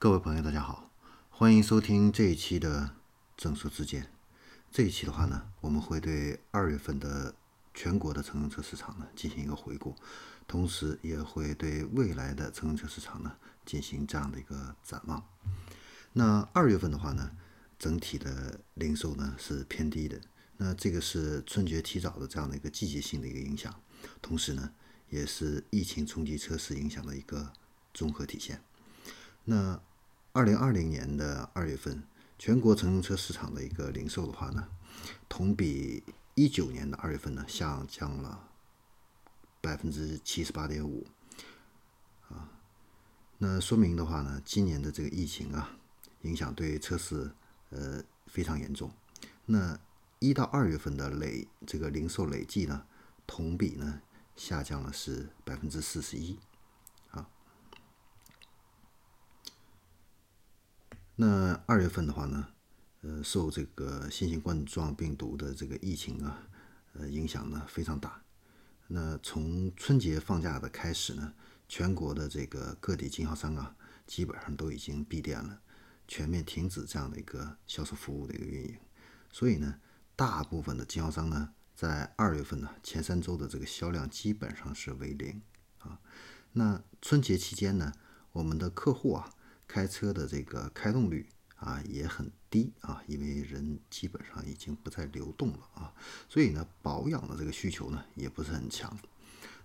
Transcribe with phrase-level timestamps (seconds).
[0.00, 0.92] 各位朋友，大家好，
[1.28, 2.90] 欢迎收听这一期的
[3.36, 4.12] 正说之见。
[4.70, 7.34] 这一期的话呢，我们会对二月份的
[7.74, 9.96] 全国的乘用车市场呢进行一个回顾，
[10.46, 15.20] 同时也会对未来的乘用车市场呢进行这样的一个展望。
[16.12, 17.32] 那二月份的话呢，
[17.76, 20.20] 整体的零售呢是偏低的，
[20.58, 23.74] 那这个是春节提早的这样的一个季节性的一个影响，
[24.22, 24.70] 同时呢，
[25.10, 27.52] 也是疫情冲击车市影响的一个
[27.92, 28.62] 综合体现。
[29.50, 29.80] 那
[30.32, 32.02] 二零二零年的二月份，
[32.38, 34.68] 全国乘用车市场的一个零售的话呢，
[35.28, 38.48] 同比一九年的二月份呢下降了
[39.60, 41.06] 百分之七十八点五，
[42.28, 42.50] 啊，
[43.38, 45.76] 那说明的话呢，今年的这个疫情啊，
[46.22, 47.32] 影响对车市
[47.70, 48.92] 呃非常严重。
[49.46, 49.76] 那
[50.20, 52.84] 一到二月份的累这个零售累计呢，
[53.26, 54.02] 同比呢
[54.36, 56.38] 下降了是百分之四十一。
[61.20, 62.46] 那二月份的话呢，
[63.00, 66.46] 呃，受这个新型冠状病毒的这个疫情啊，
[66.92, 68.22] 呃，影响呢非常大。
[68.86, 71.34] 那从春节放假的开始呢，
[71.68, 73.74] 全国的这个各地经销商啊，
[74.06, 75.60] 基本上都已经闭店了，
[76.06, 78.78] 全面停止这样的一个销售服务的一个运营。
[79.32, 79.80] 所以呢，
[80.14, 85.42] 大部分的经销商呢，在二月份呢前三周的这个销量基本上是为零
[85.78, 85.98] 啊。
[86.52, 87.92] 那春节期间呢，
[88.30, 89.34] 我们的客户啊。
[89.68, 95.92] 开车的这个开动率啊也很低啊，因为人基本上已经不再流动了啊，
[96.28, 98.98] 所以呢保养的这个需求呢也不是很强。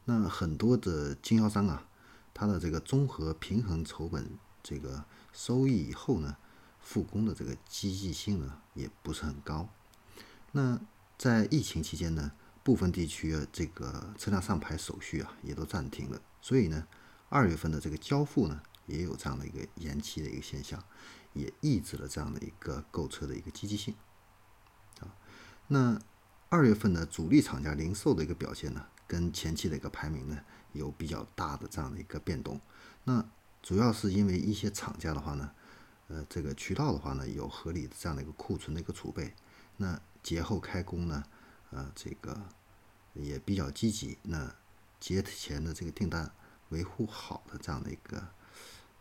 [0.04, 1.88] 那很多的经销商啊，
[2.34, 4.30] 他的这个综合平衡成本
[4.62, 6.36] 这个收益以后呢，
[6.81, 9.70] 复工的这个积极性呢也不是很高。
[10.52, 10.78] 那
[11.18, 16.86] 在疫情期间呢，部分地区这个车辆上牌手续啊也都暂停了，所以呢
[17.30, 18.62] 二月份的这个交付呢。
[18.86, 20.84] 也有这样的一个延期的一个现象，
[21.34, 23.95] 也抑制了这样的一个购车的一个积极性
[25.00, 25.16] 啊。
[25.67, 26.00] 那
[26.50, 30.38] 二月份的主力厂家零售的一个表现呢，跟前期的一个排名呢
[30.74, 32.59] 有比较大的这样的一个变动。
[33.06, 33.25] 那
[33.62, 35.52] 主要是因为一些厂家的话呢，
[36.09, 39.34] 呃，这个渠道的话呢有合理的这样的一个库存的一个储备。
[39.78, 41.24] 那节后开工呢，
[41.72, 42.50] 呃，这个
[43.13, 44.18] 也比较积极。
[44.24, 44.53] 那
[45.00, 46.31] 节前的这个订单
[46.69, 48.34] 维护好的这样的一个。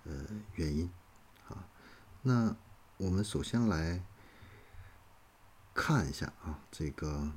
[0.05, 0.91] 呃，原因
[1.49, 1.69] 啊，
[2.23, 2.57] 那
[2.97, 4.05] 我们首先来
[5.73, 7.33] 看一下啊，这个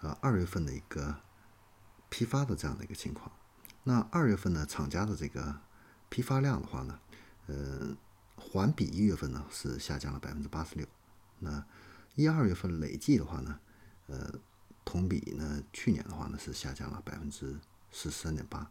[0.00, 1.16] 啊二月份的一个
[2.08, 3.32] 批发的这样的一个情况。
[3.84, 5.60] 那二月份呢，厂家的这个
[6.08, 7.00] 批发量的话呢，
[7.46, 7.96] 呃，
[8.36, 10.86] 环比一月份呢是下降了百分之八十六。
[11.38, 11.64] 那
[12.14, 13.58] 一二月份累计的话呢，
[14.06, 14.32] 呃，
[14.84, 17.58] 同比呢去年的话呢是下降了百分之
[17.90, 18.70] 十三点八。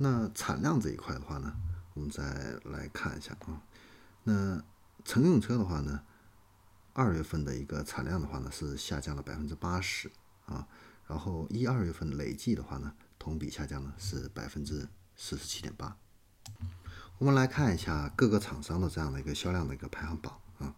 [0.00, 1.52] 那产量这一块的话呢，
[1.94, 2.22] 我们再
[2.64, 3.60] 来看一下啊。
[4.22, 4.62] 那
[5.04, 6.02] 乘用车的话呢，
[6.92, 10.10] 二月份的一个产量的话呢是下降了百分之八十
[10.46, 10.68] 啊。
[11.08, 14.86] 然后一二月份累计的话呢，同比下降呢是百分之
[15.16, 15.96] 四十七点八。
[17.18, 20.76] 我们来看一下各个厂商的这样的一个销量的一个排行榜啊。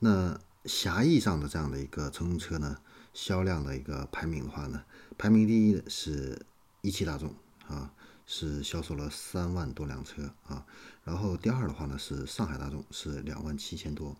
[0.00, 2.76] 那狭义上的这样的一个乘用车呢，
[3.14, 4.84] 销量的一个排名的话呢，
[5.16, 6.44] 排名第一的是
[6.82, 7.34] 一汽大众
[7.66, 7.94] 啊。
[8.30, 10.66] 是销售了三万多辆车啊，
[11.02, 14.14] 然后第二的话呢是上海大众是两万七千多，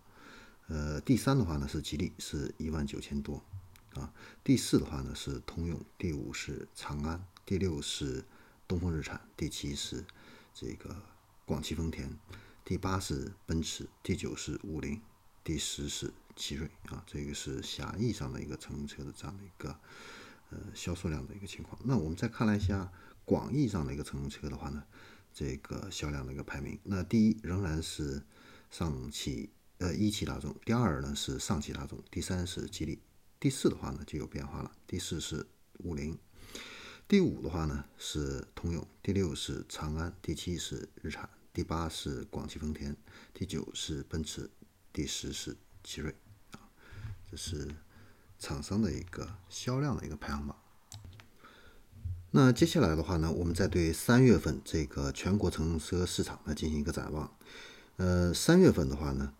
[0.68, 3.44] 呃，第三的话呢是吉利是一万九千多
[3.92, 4.10] 啊，
[4.42, 8.24] 第四的话呢是通用，第五是长安，第六是
[8.66, 10.02] 东风日产，第七是
[10.54, 10.96] 这个
[11.44, 12.10] 广汽丰田，
[12.64, 14.98] 第八是奔驰，第九是五菱，
[15.44, 19.78] 第十是奇瑞啊，这个是狭义上的一个乘用车的这样的一个
[20.50, 21.80] 呃销售量的一个情况。
[21.84, 22.90] 那我们再看了一下。
[23.28, 24.82] 广义上的一个乘用车的话呢，
[25.34, 28.22] 这个销量的一个排名，那第一仍然是
[28.70, 32.98] 上汽呃一汽大众，第二呢是上汽大众，第三是吉利，
[33.38, 35.46] 第四的话呢就有变化了，第四是
[35.80, 36.18] 五菱，
[37.06, 42.96] 第五的话呢是通用，第六是长安，第七是日产，第八是广汽丰田，
[43.34, 44.48] 第九是奔驰，
[44.90, 45.54] 第十是
[45.84, 46.14] 奇瑞。
[46.52, 46.64] 啊，
[47.30, 47.68] 这是
[48.38, 50.56] 厂商的一个销量的一个排行榜。
[52.30, 57.32] 那接下来的话呢，我们再对三月份这个全国乘用车市场呢进行一个展望。
[57.96, 59.32] 呃，三月份的话呢，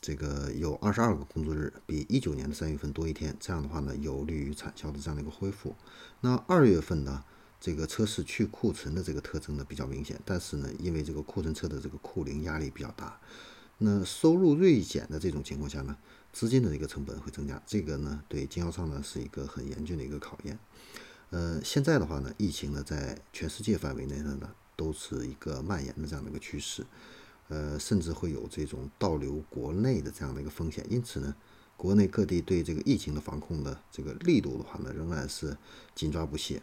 [0.00, 5.74] 这个有二十二个工作日，比一九年的三月份多一天，这样的话呢，有利于产销的这样的一个恢复。
[6.20, 7.24] 那二月份呢，
[7.60, 13.18] 这个车市去库存的这个特征呢比较明显，但是呢，因为这个库存车的这个库龄压力比较大，
[13.78, 15.96] 那收入锐减的这种情况下呢，
[16.34, 20.58] 资金的一个成本会增加，这个呢对经销商呢是一个很严峻的一个考验。
[21.30, 24.36] 呃，现在的话呢，疫情呢在全世界范围内呢
[24.74, 26.84] 都是一个蔓延的这样的一个趋势，
[27.46, 30.84] 呃，甚至会有这种倒流国内的这样的一个风险。
[30.90, 31.34] 因此呢，
[31.76, 35.56] 国内各地对这个疫情的防控的这个力度的话呢，仍然是
[35.94, 36.60] 紧抓不懈。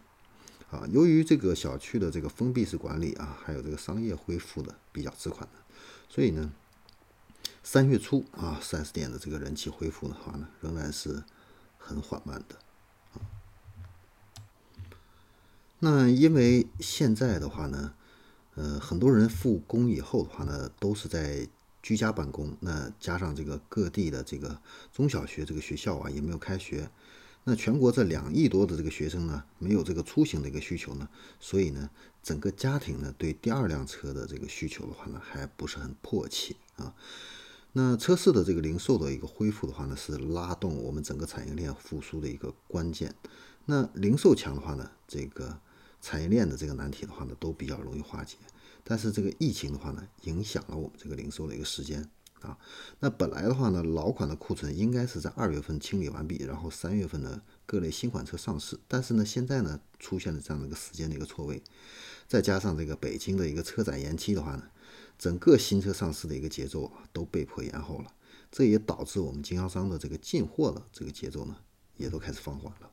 [0.69, 5.47] 啊，由于这个小区的这个封闭式管理啊，还有这个商业恢复的比较迟缓，
[6.07, 6.49] 所以呢，
[7.63, 11.23] 三月初啊，四 S 店的这个人气恢复的话呢，仍然是
[11.77, 12.55] 很缓慢的
[13.13, 13.21] 啊。
[15.79, 17.93] 那因为现在的话呢，
[18.55, 21.47] 呃，很多人复工以后的话呢，都是在
[21.83, 22.57] 居家办公。
[22.59, 24.59] 那加上这个各地的这个
[24.91, 26.89] 中小学这个学校啊，也没有开学。
[27.43, 31.07] 那全国这两亿多的这个学生呢，没有这个出行的一个需求呢，
[31.39, 31.89] 所以呢，
[32.21, 36.93] 整个家庭呢，对第二辆车的这个需求的话呢，还不是很迫切啊。
[37.73, 43.15] 那车市的这个零售的一个恢复的话呢，是拉动我们整个产业链复苏的一个关键。
[43.65, 45.59] 那零售强的话呢，这个。
[46.03, 48.35] 产业链的这个难题的话呢，都比较容易化解，
[48.83, 52.03] 但是这个疫情的话呢，影响了我们这个零售的一个时间
[52.39, 52.57] 啊。
[53.01, 61.61] 那本来的话呢，老款的库存应该是在二月份清理完毕，然后三月份呢各类新款车上市，但是呢现在呢出现了这样的一个时间的一个错位，
[62.27, 64.63] 再加上这个北京的一个车展延期的话呢，
[65.21, 68.07] 整个新车上市的一个节奏啊都被迫延后了，
[68.51, 71.55] 这也导致我们经销商的这个进货的这个节奏呢
[71.97, 72.91] 也都开始放缓了。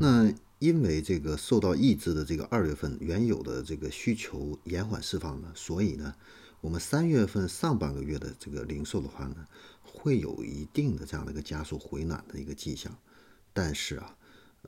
[0.00, 0.34] 那。
[0.60, 6.14] 因为这个受到抑制的这个二月份原有的这个需求延缓释放呢，所以呢，
[6.60, 9.36] 我们三月份上半个月的这个零售的话呢，
[9.82, 12.94] 会有一定的这样的一个加速回暖的一个迹象。
[13.54, 14.14] 但是啊，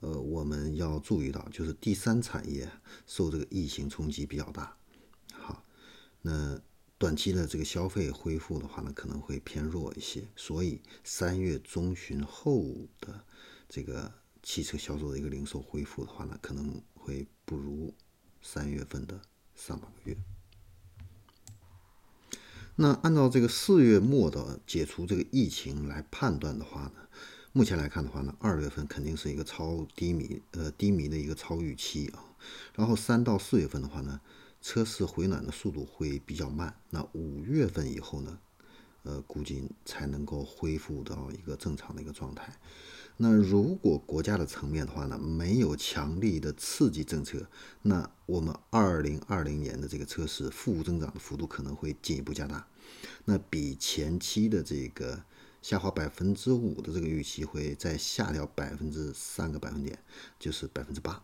[0.01, 2.67] 呃，我们要注意到，就是第三产业
[3.05, 4.75] 受这个疫情冲击比较大，
[6.23, 6.59] 那
[6.97, 10.27] 短期的这个消费恢复的话呢，可能会偏弱一些。
[10.35, 12.63] 所以三月中旬后
[12.99, 13.23] 的
[13.69, 14.11] 这个。
[14.45, 17.95] 汽车销售的一个零售恢复的话呢，可能会不如
[18.41, 19.21] 三月份的
[19.55, 20.17] 上半个月。
[22.75, 27.07] 那按照这个四月末的解除这个疫情来判断的话呢，
[27.53, 32.35] 目前来看的话呢，二月份肯定是一个超低迷，呃低迷的一个超预期啊。
[32.75, 34.19] 然后三到四月份的话呢，
[34.63, 36.73] 车市回暖的速度会比较慢。
[36.89, 38.39] 那五月份以后呢，
[39.03, 42.57] 呃估计才能够恢复到一个正常的一个状态。
[43.17, 47.45] 那如果国家的层面的话呢，没有强力的刺激政策，
[47.81, 52.65] 那我们二零二零年的这个车市负增长的幅度可能会进一步加大，
[53.25, 55.21] 那比前期的这个
[55.61, 59.99] 下滑百分之五的这个预期会再下调百分之三个百分点，
[60.39, 61.21] 就是百分之八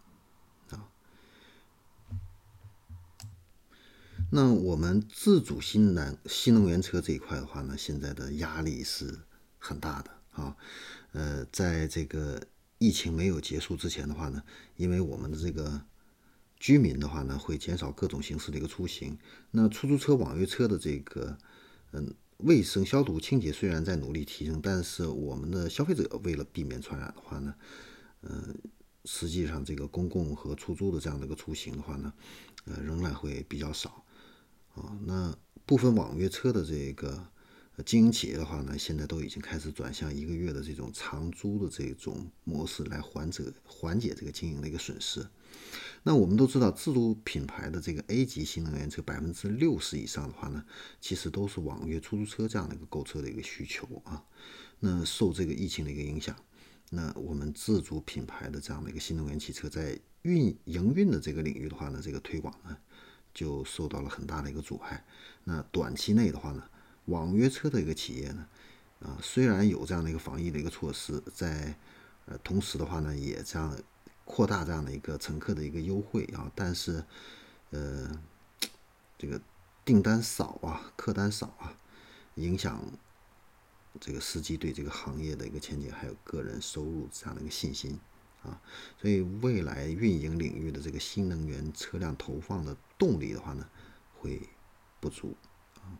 [4.31, 9.19] 那我们自主新能新能源车这一块的话呢，现在的压力是
[9.57, 10.55] 很大的啊。
[11.13, 12.39] 呃，在这个
[12.77, 14.43] 疫情没有结束之前的话呢，
[14.75, 15.81] 因为我们的这个
[16.57, 19.17] 居民的话呢，会减少各种形式的一个出行。
[19.49, 21.35] 那出租车、网约车的这个
[21.93, 27.55] 嗯卫生消毒清洁虽然在努力提升，但是我们的消费者为了避免传染的话呢，
[28.21, 28.55] 嗯，
[29.05, 32.13] 实际上这个公共和出租的这样的一个出行的话呢，
[32.65, 34.05] 呃，仍然会比较少
[34.75, 34.97] 啊。
[35.05, 37.27] 那部分网约车的这个。
[37.85, 45.25] 经营企业的话呢，现在都已经开始转向一个月的这种长租的这种模式来缓解缓解这个经营的一个损失。
[46.03, 50.61] 那我们都知道，自主品牌的这个 A 级新能源车百分之六十以上的话呢，
[50.99, 54.21] 其实都是网约出租车这样的一个购车的一个需求啊。
[54.81, 56.35] 那受这个疫情的一个影响，
[56.89, 62.77] 那我们自主品牌的这样的一个新能源汽车在运营运的这个领域的话呢，这个推广呢
[63.39, 65.01] 就受到了很大的一个阻碍。
[65.45, 66.61] 那短期内的话呢，
[67.05, 68.45] 网约车的一个企业呢，
[68.99, 71.73] 啊，虽然有这样的一个防疫的一个措施，在
[72.25, 73.73] 呃同时的话呢，也这样
[74.25, 77.01] 扩大这样的一个乘客的一个优惠啊，但是
[77.69, 78.11] 呃
[79.17, 79.39] 这个
[79.85, 81.73] 订单少啊，客单少啊，
[82.35, 82.83] 影响
[84.01, 87.97] 这个司机对这个行业的一个前景还有个人收入这样的一个信心
[88.43, 88.61] 啊，
[89.01, 93.67] 所以未来运营领域的这个新能源车辆投放的动力的话呢，
[94.13, 94.41] 会
[94.99, 95.35] 不足
[95.75, 95.91] 啊。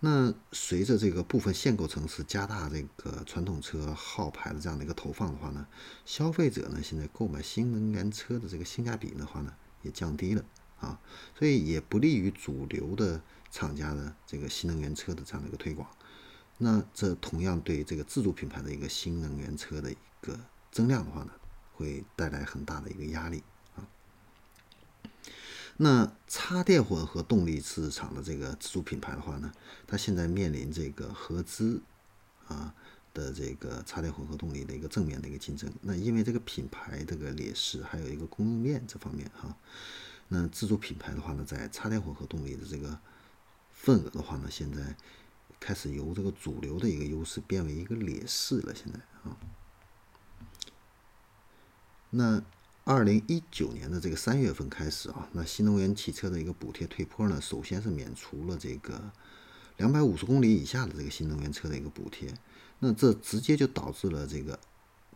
[0.00, 5.66] 那随着这个部分限购城市加大这个传统车号牌的这样的一个投放的话呢，
[6.04, 10.44] 消费者呢现在购买新能源车的这个性价比的话呢也降低了
[10.80, 11.00] 啊，
[11.36, 15.88] 所以也不利于主流的厂家的这个新能源车的这样的一个推广。
[16.60, 20.38] 那这同样对这个自主品牌的一个新能源车的个
[20.70, 21.32] 增量的话呢，
[21.72, 23.42] 会带来很大的一个压力
[23.76, 23.86] 啊。
[25.76, 29.52] 那插电混合动力市场的这个自主品牌的话呢，
[29.86, 31.80] 它现在面临这个合资
[32.46, 32.74] 啊
[33.14, 35.72] 的这个插电混合动力的一个正面的一个竞争。
[35.82, 39.56] 那因为这个品牌这个劣势，还有一个供应链这方面哈，
[40.28, 42.98] 那自主品牌的话呢，在插电混合动力的这个
[43.72, 44.96] 份额的话呢，现在
[45.60, 48.74] 开始由这个主流的一个优势变为一个劣势了。
[48.74, 49.36] 现在啊，
[52.10, 52.42] 那
[52.84, 59.12] 二零一九年的这个三月份开始啊，那新能源汽车的一个补贴退坡呢，首先是免除了这个
[59.76, 62.32] 两百五十公里以下的这个新能源车的一个补贴。
[62.78, 64.58] 那这直接就导致了这个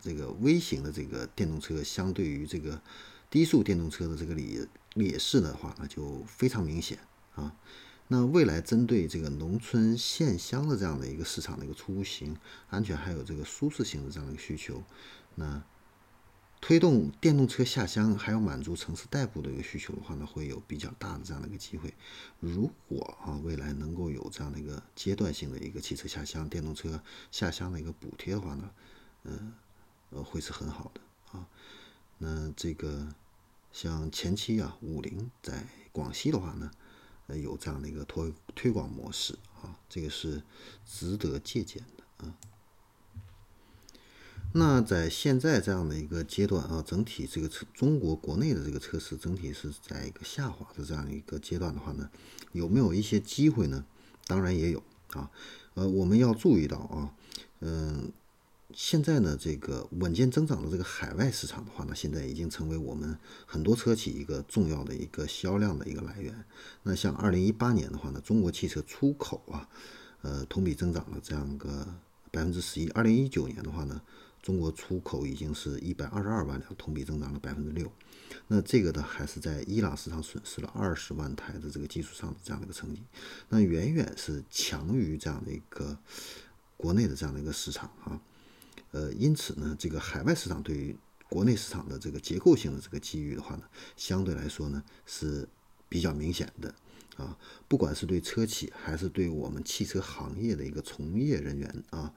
[0.01, 2.81] 这个微型的这个电动车相对于这个
[3.31, 6.99] 低速电动车的这个劣劣势的话，那就非常明显
[7.35, 7.55] 啊。
[8.09, 12.37] 那未来针对这个农村县乡的这样的一个市场的一个出行
[12.69, 14.83] 安全还有这个舒适性的这样的一个需求，
[15.37, 15.63] 那
[16.62, 21.92] 推动电动车下乡还要满足城市代步的一个需求的话呢，会有比较大的这样的一个机会。
[22.38, 27.02] 如果啊未来能够有这样的一个阶段性的一个汽车下乡、电动车
[27.33, 28.71] 下乡的一个补贴的话呢，
[29.25, 29.52] 呃
[30.11, 31.00] 呃会是很好的
[31.33, 31.47] 啊。
[32.19, 33.12] 那这个
[33.73, 36.71] 像前期啊五菱在广西的话呢。
[37.28, 40.42] 呃，有这样的一个推推广模式啊，这个是
[40.85, 42.35] 值得借鉴的啊。
[44.53, 52.09] 那在现在这样的一个阶段啊，整体这个车中国国内的这个车市整体是在一个下滑的这样一个阶段的话呢，
[52.53, 53.85] 有没有一些机会呢？
[54.27, 54.83] 当然也有
[55.13, 55.31] 啊。
[55.75, 57.15] 呃，我们要注意到啊，
[57.61, 58.13] 嗯。
[58.75, 66.35] 现在呢，这个稳健增长的这个海外市场的话呢，现在已经成为我们很多车企一个重要的一个销量的一个来源。
[66.83, 69.69] 那像二零一八年的话呢，中国汽车出口啊，
[70.23, 71.87] 呃，同比增长了这样个
[72.31, 72.89] 百分之十一。
[72.93, 74.01] 二零一九年的话呢，
[74.43, 77.91] 中国出口已经是一百二十二万辆，同比增长了百分之六。
[78.49, 83.03] 那这个呢，还是在伊朗市场损失了二十万台的这个基础上的这样的一个成绩，
[83.49, 85.97] 那远远是强于这样的一个
[86.77, 88.21] 国内的这样的一个市场啊。
[88.91, 90.97] 呃，因此呢，这个海外市场对于
[91.29, 93.63] 国内市场的这个结构性的这个机遇的话呢，
[93.97, 95.49] 相对来说呢是
[95.89, 96.75] 比较明显的
[97.17, 97.39] 啊。
[97.69, 102.13] 不管是对车企还是对我们汽车行业的一个从业人员啊，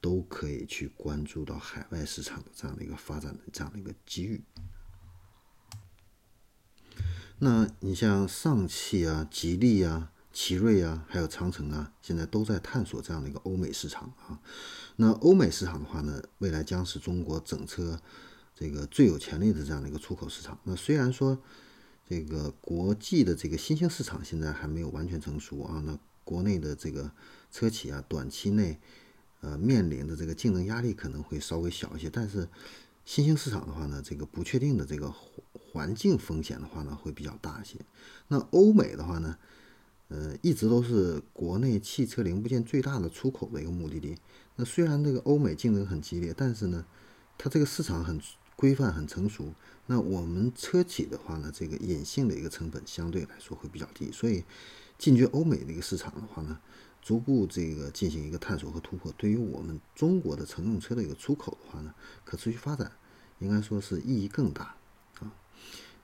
[0.00, 4.42] 都可以去关注到海外市场的这样的一个发展的这样的一个机遇。
[7.38, 10.12] 那你像上汽啊、吉利啊。
[10.30, 14.38] 奇瑞啊，还有长城啊，现在都在探索这样的一个欧美市场啊。
[14.94, 18.00] 那欧美市场的话呢，未来将是中国整车
[18.54, 20.56] 这个最有潜力的这样的一个出口市场。
[20.62, 21.42] 那虽然说
[22.08, 27.10] 这个国际的这个新兴市场现在还没有完全成熟啊，那国内的这个
[27.50, 28.78] 车企啊，短期内
[29.40, 32.08] 呃面临的这个竞争压力可能会稍微小一些。
[32.10, 32.48] 但是
[33.04, 35.12] 新兴市场的话呢，这个不确定的这个
[35.52, 37.76] 环境风险的话呢，会比较大一些。
[38.28, 39.36] 那欧美的话呢？
[40.10, 44.16] 呃，一直都是国内汽车零部件最大的出口的一个目的地。
[44.56, 46.82] 那虽然这个欧美竞争很激烈，但是呢，
[47.36, 48.18] 它这个市场很
[48.56, 49.52] 规范、很成熟。
[49.84, 54.42] 那我们车企的话呢，这个隐性的一个成本相对来说会比较低，所以
[54.96, 56.58] 进军欧美的一个市场的话呢，
[57.02, 62.92] 逐步这个进行一个探索和突破，对于我们中国的乘用车的一个出口的话呢，可持续发展
[63.38, 64.74] 应该说是意义更大
[65.20, 65.32] 啊。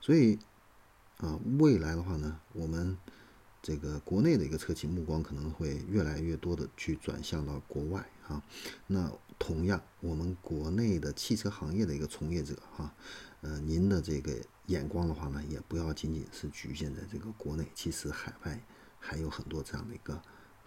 [0.01, 0.39] 所以
[1.17, 2.97] 啊，未来的话呢，我们。
[3.67, 8.39] 这个国内的一个车企目光可能会越来越多的去转向到国外啊，
[8.85, 12.93] 那同样我们国内的汽车行业的一个从业者哈，
[13.41, 14.37] 呃，您的这个
[14.67, 18.63] 眼光的话呢，也不要仅仅是局限在这个国内，其实海外
[18.99, 20.21] 还有很多这样的一个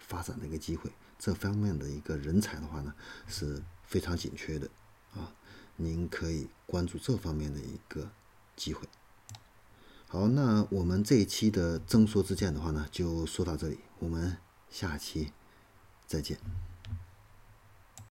[0.09, 2.93] 发展的一个机会，这方面的一个人才的话呢
[3.27, 4.67] 是非常紧缺的
[5.13, 5.31] 啊，
[5.77, 8.09] 您可以关注这方面的一个
[8.55, 8.87] 机会。
[10.07, 14.35] 好，那我们这一期的增说之见的话呢，就说到这里，我们
[14.69, 15.31] 下期
[16.07, 16.68] 再见。